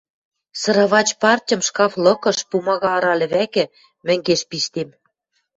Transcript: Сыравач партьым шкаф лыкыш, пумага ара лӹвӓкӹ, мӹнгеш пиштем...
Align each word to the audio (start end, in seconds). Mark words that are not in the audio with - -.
Сыравач 0.61 1.09
партьым 1.21 1.61
шкаф 1.67 1.91
лыкыш, 2.03 2.37
пумага 2.49 2.89
ара 2.97 3.13
лӹвӓкӹ, 3.19 3.65
мӹнгеш 4.05 4.41
пиштем... 4.49 4.89